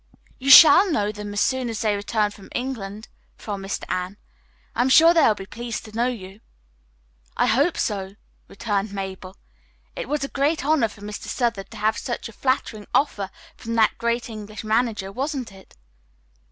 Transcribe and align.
"You 0.39 0.49
shall 0.49 0.91
know 0.91 1.11
them 1.11 1.31
as 1.31 1.41
soon 1.41 1.69
as 1.69 1.81
they 1.81 1.95
return 1.95 2.31
from 2.31 2.49
England," 2.55 3.07
promised 3.37 3.85
Anne. 3.87 4.17
"I 4.73 4.81
am 4.81 4.89
sure 4.89 5.13
they 5.13 5.21
will 5.21 5.35
be 5.35 5.45
pleased 5.45 5.85
to 5.85 5.91
know 5.95 6.07
you." 6.07 6.39
"I 7.37 7.45
hope 7.45 7.77
so," 7.77 8.15
returned 8.47 8.91
Mabel. 8.93 9.37
"It 9.95 10.09
was 10.09 10.23
a 10.23 10.27
great 10.27 10.65
honor 10.65 10.87
for 10.87 11.01
Mr. 11.01 11.27
Southard 11.27 11.69
to 11.69 11.77
have 11.77 11.99
such 11.99 12.27
a 12.27 12.33
flattering 12.33 12.87
offer 12.95 13.29
from 13.55 13.75
that 13.75 13.95
great 13.99 14.27
English 14.27 14.63
manager, 14.63 15.11
wasn't 15.11 15.51
it?" 15.51 15.77